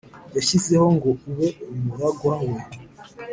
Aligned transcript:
yashyizeho 0.35 0.87
ngo 0.95 1.09
abe 1.29 1.47
umuragwa 1.73 2.33
we 2.51 2.59